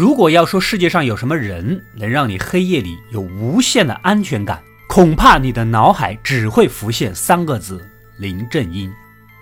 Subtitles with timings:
[0.00, 7.86] 如果要说世界上有什么人能让你黑夜里有无限的安全感，恐怕你的脑海只会浮现三个字：
[8.16, 8.90] 林正英。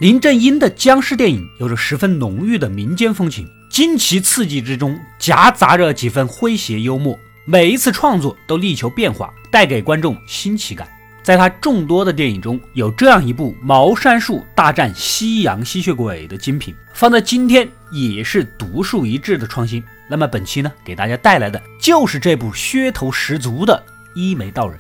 [0.00, 7.16] 林正英的僵尸电影有着十分浓郁的民间风情，惊奇刺激之中夹杂着几分诙谐幽默。
[7.44, 10.88] 每一次创作都力求变化，带给观众新奇感。
[11.22, 19.80] 在他众多的电影中，有这样一部《茅山术大战西洋吸血鬼》的精品，放在今天也是独树一帜的创新。
[20.10, 23.82] 那么本期呢，给大家带来的就是这部噱头十足的
[24.18, 24.78] 《一眉道人》。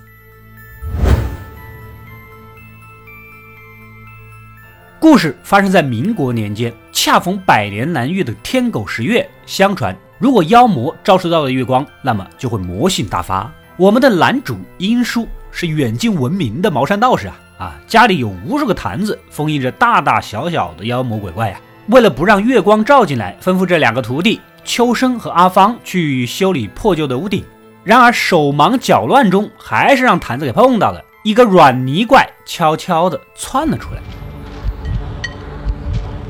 [4.98, 9.28] 故事发生在民国年间，恰逢百年难遇的天狗食月。
[9.44, 13.52] 相传，如果妖魔照射到了月光，那么就会魔性大发。
[13.76, 21.60] 我们的男主英叔是远近闻名的茅山道士啊啊，家里有无数个坛子，封印着大大小小的妖魔鬼怪呀。
[21.88, 27.42] 为了不让月光照进来，吩咐这两个徒弟秋生和阿芳去修理破旧的屋顶。
[27.82, 34.02] 然而手忙脚乱中，还是让坛子给碰到了，一个软泥怪悄悄地窜了出来。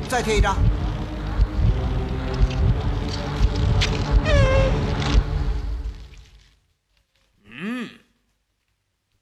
[0.08, 0.56] 再贴一张。
[7.60, 7.88] 嗯，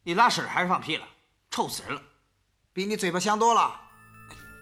[0.02, 1.04] 你拉屎还是放屁了？
[1.50, 2.02] 臭死人了！
[2.74, 3.80] 比你嘴巴香多了。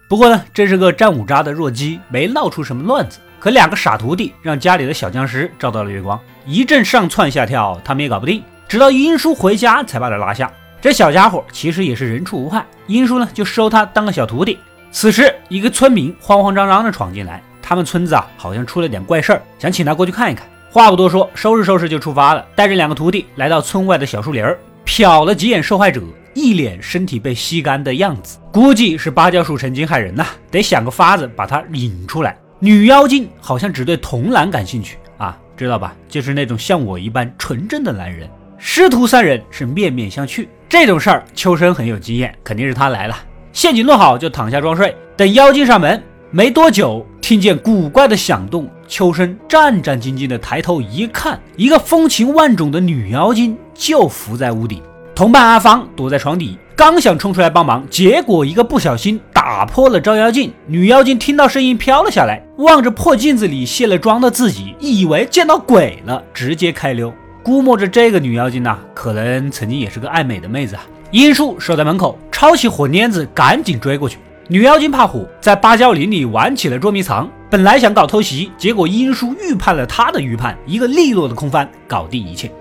[0.07, 3.19] 不过呢，这是个战五渣的弱鸡，没闹出什么乱子。
[3.39, 8.43] 可两个傻徒弟让家里的小僵尸照到了月光，一阵上蹿下跳，他们也搞不定。
[8.67, 10.51] 直到英叔回家才把他拉下。
[10.81, 14.57] 这小家伙其实也是人畜无害，英叔呢就收他当个小徒弟。
[14.91, 20.47] 此时，一个村民慌慌张张地闯进来，他们村子啊好像出了点怪事儿，想请他过去看一看。
[20.71, 26.01] 话不多说，收拾收拾就出发了，带着两个徒弟来到村外的小树林儿，瞟了几眼受害者，
[26.33, 32.37] 一脸身体被吸干的样子，估计是芭蕉树成精害人呐，得想个法子把他引出来。
[32.59, 35.93] 女妖精好像只对童男感兴趣啊，知道吧？
[36.07, 38.29] 就是那种像我一般纯真的男人。
[38.57, 43.17] 师徒三人是面面相觑，这种事儿秋生很有经验，肯定是他来了。
[43.51, 46.01] 陷阱弄好，就躺下装睡，等妖精上门。
[46.31, 54.81] 没多久，听见古怪的响动，秋生战战兢兢地抬头一看，一个风情万种的女妖精就伏在屋顶。
[55.13, 60.51] 同伴阿芳躲在床底，刚想冲出来帮忙，结果一个不小心打破了照妖镜。
[60.67, 67.13] 女妖精听到声音飘了下来，望着破镜子里卸了妆的自己，以为见到鬼了，直接开溜。
[67.41, 70.85] 估摸着这个女妖精呐，可能曾经也是个爱美的妹子啊。
[71.11, 74.17] 英叔守在门口，抄起火捻子，赶紧追过去。
[74.49, 77.29] 女妖精怕火，在芭蕉林里玩起了捉迷藏。
[77.49, 82.51] 本来想搞偷袭，结果英叔预判了他的预判，一个利落的空翻，搞定一切。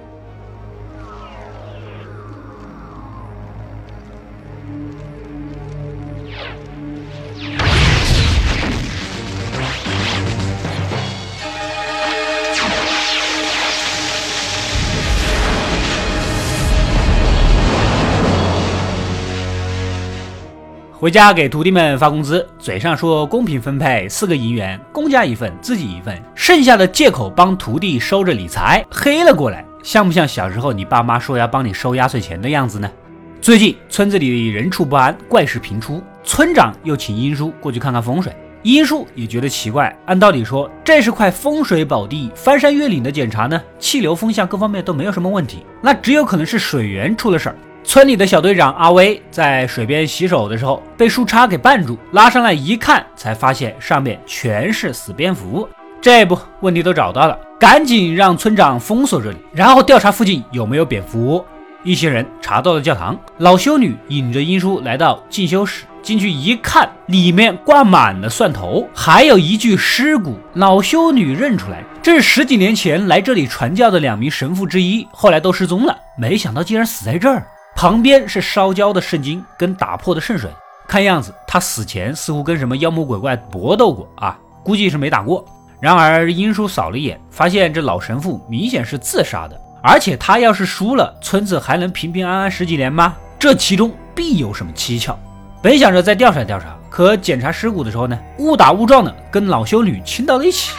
[21.05, 32.91] 回家给徒弟们发工资，嘴上说公平分配四个银元，公家一份，自己一份，剩下的借口帮徒弟收着理财，黑了过来，像不像小时候你爸妈说要帮你收压岁钱的样子呢？
[33.39, 38.35] 最近村子里人畜不安，怪事频出，村长又请英叔过去看看风水。
[38.63, 47.57] 英叔也觉得奇怪，按道理说这是块风水宝地，翻山越岭的检查呢，气流风向各方面都没有什么问题，那只有可能是水源出了事儿。
[47.85, 55.69] 村里的小队长阿威在水边洗手的时候，被树杈给绊住，拉上来一看，才发现上面全是死蝙蝠。
[56.01, 61.47] 这不，问题都找到了，赶紧让村长封锁这里，然后调查附近有没有蝙蝠窝。
[61.83, 70.39] 一行人查到了教堂，老修女引着英叔来到进修室，进去一看，里面挂满了蒜头，还有一具尸骨。
[70.55, 77.47] 老修女认出来，这是十几年前来这里传教的两名神父之一，后来都失踪了，没想到竟然死在这儿。
[77.75, 80.51] 旁边是烧焦的圣经跟打破的圣水，
[80.87, 85.45] 看样子他死前似乎跟什么妖魔鬼怪搏斗过啊，估计是没打过。
[85.81, 93.15] 然而英叔扫了一眼，发现这老神父明显是自杀的，而且他要是输了，村子还能平平安安十几年吗？
[93.39, 95.19] 这其中必有什么蹊跷。
[95.61, 100.73] 本想着再调查调查，可检查尸骨的时候呢，误打误撞的跟老修女亲到了一起。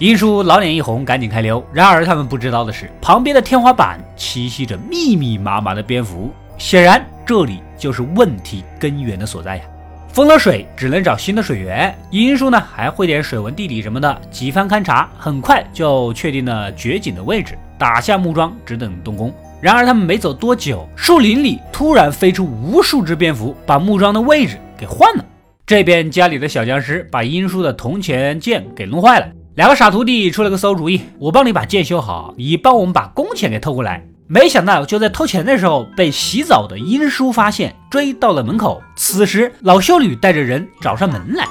[0.00, 1.62] 英叔老脸一红，赶紧开溜。
[1.74, 9.62] 然而他们不知道的是，旁边的天花板栖息着密密麻麻的蝙蝠，显然这里就是问题根源的所在呀。
[10.08, 11.94] 封了水，只能找新的水源。
[12.10, 19.30] 英叔呢，还会点水文地理什么的，几番勘察，很快就确定了掘井的位置，打下木桩，只等动工。
[19.60, 25.24] 然而他们没走多久，树林里突然飞出无数只蝙蝠，把木桩的位置给换了。
[25.66, 29.28] 这边家里的小僵尸把英叔的铜钱剑给弄坏了，
[29.60, 34.02] 两个傻徒弟出了个馊主意：我帮你把剑修好，你帮我们把工钱给偷过来。
[34.26, 38.82] 没想到就在偷钱的时候，被洗澡的殷叔发现，追到了门口。
[38.96, 41.46] 此时老修女带着人找上门来。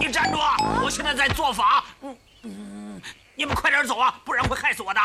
[0.00, 0.38] 你站住！
[0.82, 1.84] 我现在在做法。
[2.02, 3.00] 嗯嗯，
[3.36, 4.98] 你们快点走啊，不然会害死我的。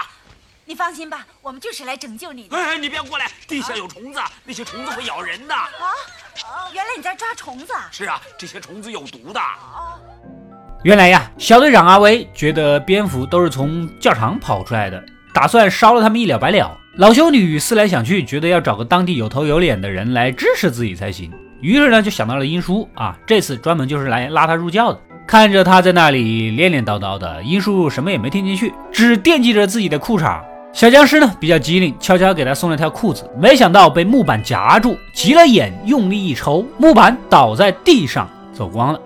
[0.65, 2.57] 你放心吧，我们就是来拯救你的。
[2.57, 5.53] 哎，你别过来，地下有虫子，那些虫子会咬人的。
[5.53, 5.69] 啊，
[6.73, 7.87] 原来你在抓虫子啊。
[7.91, 9.39] 是啊，这些虫子有毒的。
[10.83, 15.03] 原来呀，小队长阿威觉得蝙蝠都是从教场跑出来的，
[15.33, 16.77] 打算烧了他们一了百了。
[16.97, 21.31] 老修女思来想去，觉得要找个当地有头有脸的人来支持自己才行。
[21.59, 24.99] 于是呢，就想到了英叔啊，这次专门就是来拉他入教的。
[25.27, 30.39] 看着他在那里念念叨叨的，英叔什么也没听进去，只惦记着自己的裤衩。
[30.75, 38.99] 小僵尸呢比较机灵，悄悄给他送了条裤子，没想到被木板夹住，急了眼，用力一抽，木板倒在地上，走光了。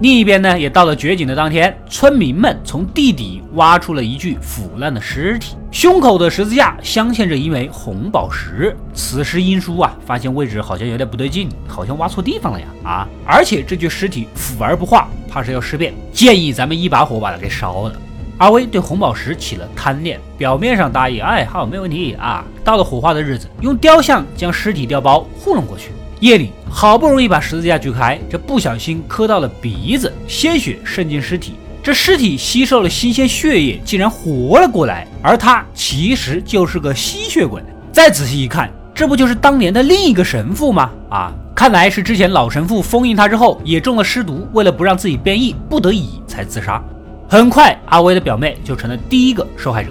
[0.00, 8.74] 另一边呢，也到了绝景的当天，村民们从地底挖出了一具腐烂的尸体，胸口的十字架镶嵌着一枚红宝石。
[8.94, 12.66] 此时英叔啊，发现位置好像有点不对劲，好像挖错地方了呀！
[12.82, 17.94] 啊，而且这具尸体腐而不化，怕是要尸变，建议咱们一把火把它给烧了。
[18.38, 22.44] 阿威对红宝石起了贪念，表面上答应，哎，好，没问题啊。
[22.64, 25.90] 到了火化的日子，用雕像将尸体调包糊弄过去。
[26.20, 31.54] 夜里好不容易把十字架锯开，这不小心磕到了鼻子，鲜血渗进尸体。
[31.82, 35.06] 这尸体吸收了新鲜血液，竟然活了过来。
[35.22, 37.62] 而他其实就是个吸血鬼。
[37.92, 40.90] 再仔细一看，这不就是当年的另一个神父吗？
[41.08, 46.82] 啊，看来是之前老神父封印他之后也中了尸毒，为了不让自己变异，不得已才自杀。
[47.28, 49.90] 很快，阿威的表妹就成了第一个受害者。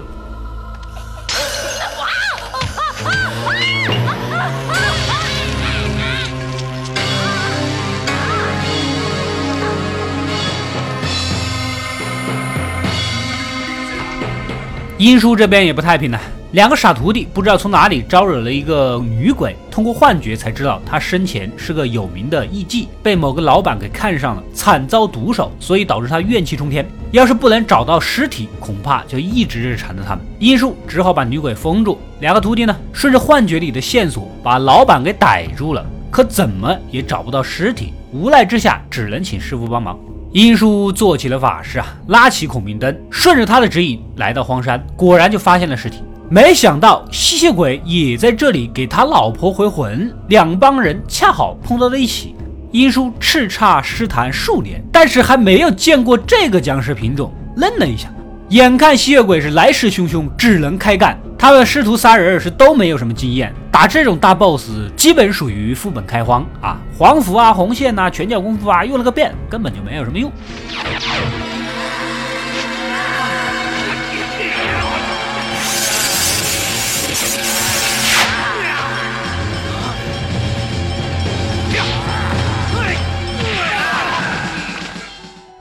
[14.98, 16.18] 殷叔这边也不太平呢，
[16.50, 26.84] 两个傻徒弟不知道从哪里招惹了一个女鬼，通过幻觉才知道她生前是个有名的艺妓，被某个老板给看上了，惨遭毒手，所以导致她怨气冲天。
[27.12, 30.24] 要是不能找到尸体，恐怕就一直缠着他们。
[30.40, 39.96] 殷叔只好把女鬼封住，两个徒弟呢，顺着幻觉里的线索把老板给逮住了，可怎么也找不到尸体，无奈之下只能请师傅帮忙。
[40.38, 46.00] 英叔做起了法事啊，拉起孔明灯，顺着他的指引来到荒山，果然就发现了尸体。
[46.30, 52.36] 没想到吸血鬼也在这里给他老婆回魂，两帮人恰好碰到了一起。
[52.70, 58.08] 英叔叱咤诗坛数年，但是还没有见过这个僵尸品种，愣了一下。
[58.50, 61.18] 眼看吸血鬼是来势汹汹，只能开干。
[61.36, 70.32] 他们师徒仨人是都没有什么经验，打这种大 boss 基本属于副本开荒啊，黄符啊、红线呐、拳脚功夫啊，用了个遍，根本就没有什么用。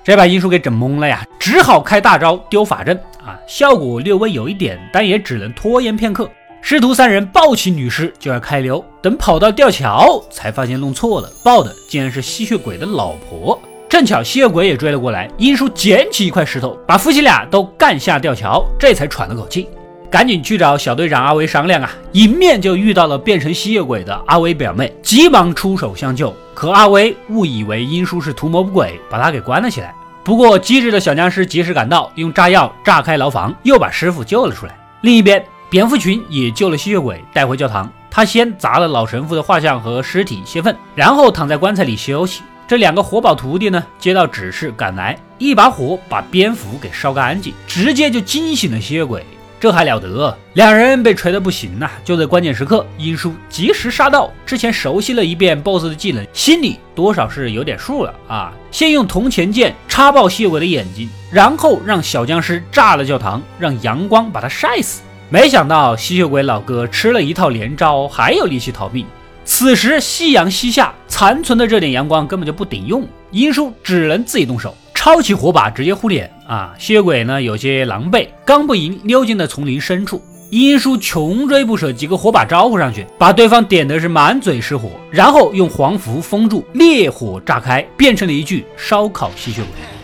[0.07, 2.95] 这把殷叔给整懵了呀，只好开大招丢法阵
[3.25, 6.31] 啊，效果略微有一点，但也只能拖延片刻。
[6.61, 13.59] 师徒三人抱起女尸就要开溜，等跑到吊桥，才发现弄错了，抱的竟然是吸血鬼的老婆。
[13.89, 19.67] 正巧吸血鬼也追了过来，殷叔捡起一块石头，把夫妻俩都干下吊桥，这才喘了口气，
[20.09, 21.91] 赶紧去找小队长阿威商量啊。
[22.13, 26.33] 迎面就遇到了变成吸血鬼的阿威表妹，急忙出手相救。
[26.53, 29.93] 可阿威误以为殷叔是图谋不轨，把他给关了起来。
[30.27, 34.77] 不过机智的小僵尸及时赶到，用炸药炸开牢房，又把师傅救了出来。
[34.99, 37.89] 另一边，蝙蝠群也救了吸血鬼，带回教堂。
[38.11, 42.41] 他先砸了老神父的画像和尸体泄愤，然后躺在棺材里休息。
[42.67, 49.25] 这两个活宝徒弟呢，接到指示赶来，一把火把蝙蝠给烧干净，直接就惊醒了吸血鬼。
[49.59, 50.37] 这还了得！
[50.53, 51.39] 两人被锤得？
[51.39, 51.89] 不行呐！
[52.03, 54.31] 就在关键时刻，殷叔及时杀到。
[54.45, 58.53] 之前熟悉了一遍 BOSS 的技能，心里多少是有点数了啊！
[58.69, 65.01] 先用铜钱剑插爆吸血鬼的眼睛，然后让小僵尸炸了教堂，让阳光把他晒死。
[65.29, 69.05] 没想到吸血鬼老哥吃了一套连招，还有力气逃命。
[69.43, 74.75] 此时夕阳西下，残存的这点阳光根本就不顶用，殷叔只能自己动手。
[74.93, 76.73] 抄起火把直接呼脸啊！
[76.79, 80.21] 吸血鬼呢有些狼狈，刚不赢溜进了丛林深处。
[80.49, 89.96] 英叔穷追不舍，几个火把招呼上去，把对方点的是满嘴是火，然后用黄符封住，烈火炸开，变成了一具烧烤吸血鬼。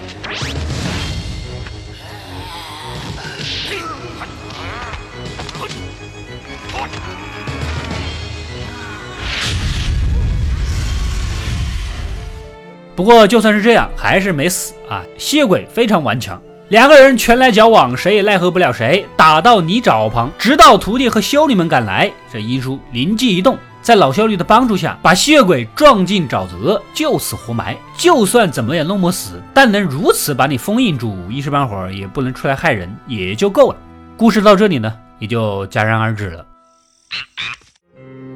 [12.95, 15.03] 不过就算是这样，还是没死啊！
[15.17, 22.12] 吸血鬼非常顽强，两个人拳来脚往，谁也奈何不了谁，打到泥沼旁，直到徒弟和修女们赶来。
[22.31, 27.75] 这医书灵机一动，在老修女的帮助下，把吸血鬼撞进沼泽，就此活埋。
[27.97, 33.77] 就算怎么也弄不死，但能如此把你封印住，一时半会儿也不能出来害人，也就够了。
[34.15, 36.45] 故事到这里呢，也就戛然而止了。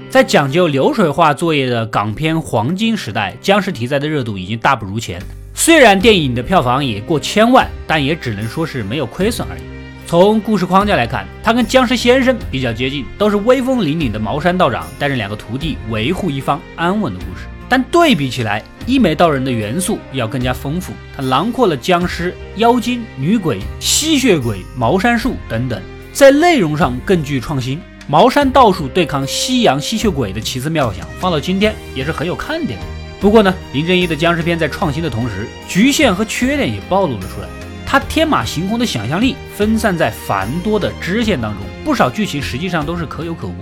[0.10, 5.22] 在讲究流水化作业的港片黄金时代，僵尸题材的热度已经大不如前。
[5.54, 9.62] 虽然电影的票房也过千万，但也只能说是没有亏损而已。
[10.06, 17.46] 从故事框架来看，它跟僵尸先生比较接近，都是威风凛凛的茅山道长带着两个徒弟维护一方安稳的故事。
[17.68, 25.82] 但对比起来，一眉道人的元素要更加丰富，它囊括了僵尸、妖精、女鬼、吸血鬼、茅山术等等，
[26.14, 27.78] 在内容上更具创新。
[28.10, 32.86] 茅山道术对抗西洋吸血鬼的奇思妙想，放到今天也是很有看点的。
[33.20, 37.50] 不过呢，林正英的僵尸片在创新的同时，局限和缺点也暴露了出来。
[37.86, 43.54] 他天马行空的想象力分散在繁多的支线当中，不少剧情实际上都是可有可无。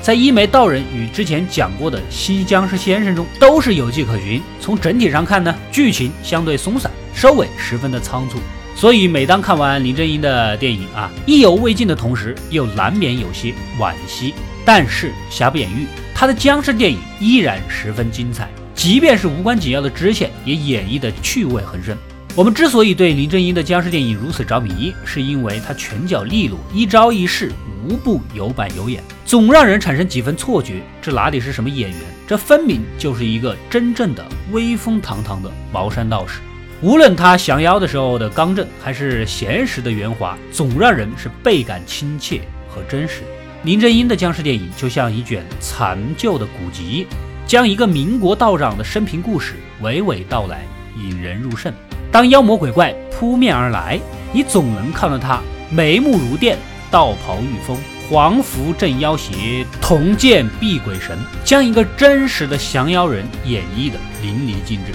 [0.00, 4.42] 在一眉道人与之前讲过的西僵尸先生中，都是有迹可循。
[4.60, 8.38] 从整体上看呢，剧情相对松散，收尾十分的仓促。
[8.74, 14.34] 所以，每当看完林正英的电影啊，意犹未尽的同时，又难免有些惋惜。
[14.64, 21.96] 但是，瑕不掩瑜，他的僵尸电影依然十分精彩，即便是无关紧要的支线，也演绎的趣味横生。
[22.34, 27.52] 我们之所以对林正英的僵尸电影如此着迷，是因为他拳脚利落，一招一式
[27.86, 31.98] 无不有板有眼，总让人产生几分错觉：这哪里是什么演员？
[32.26, 36.40] 这分明就是一个真正的威风堂堂的茅山道士。
[36.82, 43.22] 无论他降妖的时候的刚正，还是闲时的圆滑，总让人是倍感亲切和真实。
[43.62, 47.06] 林正英的僵尸电影就像一卷残旧的古籍，
[47.46, 50.66] 将一个民国道长的生平故事娓娓道来，
[50.98, 51.72] 引人入胜。
[52.10, 54.00] 当妖魔鬼怪扑面而来，
[54.32, 56.58] 你总能看到他眉目如电，
[56.90, 57.78] 道袍御风，
[58.10, 64.90] 黄符镇妖邪，铜剑避鬼神，将一个真实的降妖人演绎的淋漓尽致。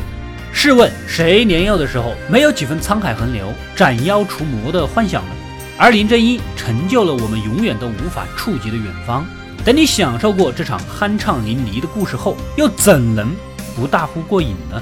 [0.52, 5.32] 试问谁年幼的时候没有几分沧海横流、斩妖除魔的幻想呢？
[5.78, 9.26] 而林正英成就了我们永远都无法触及的远方。
[9.64, 13.30] 等你享受过这场酣畅淋漓的故事后，又怎能
[13.76, 14.82] 不大呼过瘾呢？